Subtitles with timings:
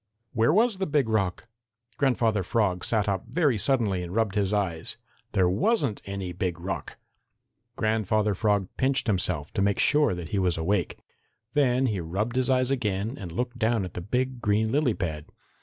[0.33, 1.47] Where was the Big Rock?
[1.97, 4.97] Grandfather Frog sat up very suddenly and rubbed his eyes.
[5.33, 6.97] There wasn't any Big Rock!
[7.75, 10.97] Grandfather Frog pinched himself to make sure that he was awake.
[11.53, 15.25] Then he rubbed his eyes again and looked down at the big green lily pad.